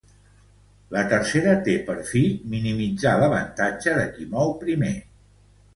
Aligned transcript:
La 0.95 1.03
tercera 1.11 1.53
té 1.69 1.75
per 1.91 1.97
fi 2.09 2.23
minimitzar 2.55 3.15
l'avantatge 3.25 3.97
de 4.01 4.11
qui 4.17 4.31
mou 4.37 4.59
primer. 4.65 4.95